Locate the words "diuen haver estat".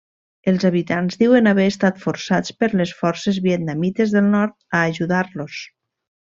1.23-2.01